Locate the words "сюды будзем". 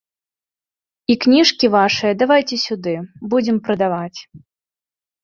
2.65-3.61